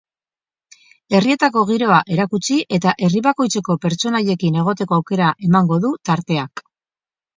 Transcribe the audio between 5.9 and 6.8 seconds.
tarteak.